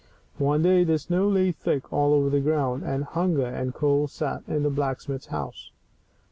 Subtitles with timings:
[0.39, 4.41] One day the snow lay thick all over the ground, and hunger and cold sat
[4.47, 5.69] in the blacksmith's house.